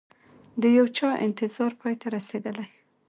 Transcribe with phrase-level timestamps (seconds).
[0.61, 2.67] د یوچا انتظار پای ته رسیدلي